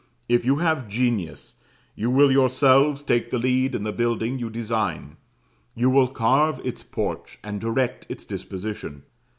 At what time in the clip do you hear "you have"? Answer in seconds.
0.45-0.87